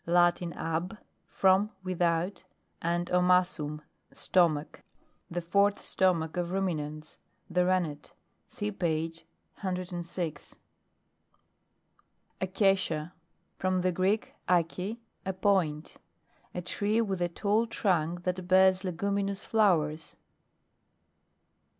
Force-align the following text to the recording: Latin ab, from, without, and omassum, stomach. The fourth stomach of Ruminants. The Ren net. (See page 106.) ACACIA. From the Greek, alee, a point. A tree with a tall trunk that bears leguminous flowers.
Latin 0.07 0.51
ab, 0.53 0.97
from, 1.27 1.69
without, 1.83 2.43
and 2.81 3.05
omassum, 3.11 3.81
stomach. 4.11 4.81
The 5.29 5.41
fourth 5.43 5.79
stomach 5.79 6.37
of 6.37 6.49
Ruminants. 6.49 7.19
The 7.51 7.65
Ren 7.65 7.83
net. 7.83 8.11
(See 8.47 8.71
page 8.71 9.27
106.) 9.59 10.55
ACACIA. 12.41 13.11
From 13.59 13.81
the 13.81 13.91
Greek, 13.91 14.33
alee, 14.49 14.97
a 15.23 15.33
point. 15.33 15.97
A 16.55 16.63
tree 16.63 16.99
with 16.99 17.21
a 17.21 17.29
tall 17.29 17.67
trunk 17.67 18.23
that 18.23 18.47
bears 18.47 18.83
leguminous 18.83 19.43
flowers. 19.43 20.15